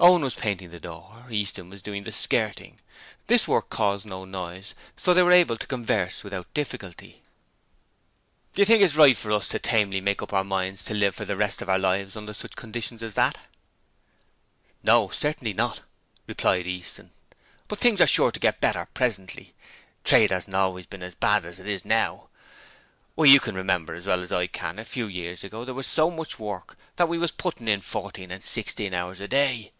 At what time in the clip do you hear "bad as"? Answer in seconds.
21.14-21.60